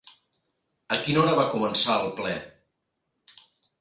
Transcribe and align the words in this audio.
A 0.95 0.97
quina 1.03 1.21
hora 1.23 1.35
va 1.41 1.45
començar 1.53 1.99
el 2.07 2.09
ple? 2.21 2.33